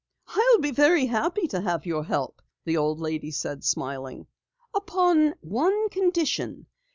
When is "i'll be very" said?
0.29-1.05